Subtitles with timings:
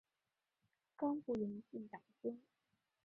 [0.97, 2.35] 冈部元信长兄。